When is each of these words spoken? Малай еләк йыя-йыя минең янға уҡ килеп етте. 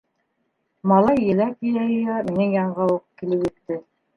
Малай 0.91 1.21
еләк 1.25 1.53
йыя-йыя 1.69 2.17
минең 2.31 2.59
янға 2.59 2.89
уҡ 2.97 3.07
килеп 3.23 3.49
етте. 3.51 3.83